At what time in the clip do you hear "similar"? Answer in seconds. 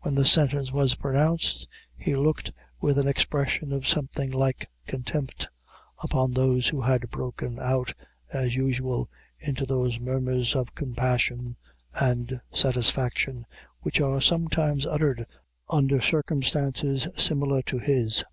17.16-17.62